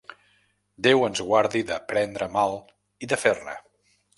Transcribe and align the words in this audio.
Déu 0.87 1.03
ens 1.09 1.21
guardi 1.27 1.63
de 1.73 1.77
prendre 1.91 2.31
mal 2.39 2.59
i 3.07 3.11
de 3.13 3.21
fer-ne. 3.27 3.55